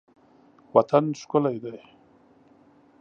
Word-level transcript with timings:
وطن 0.75 1.05
ښکلی 1.19 1.57
دی. 1.63 1.77